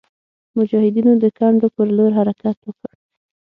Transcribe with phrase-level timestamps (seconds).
[0.57, 2.93] مجاهدینو د کنډو پر لور حرکت وکړ.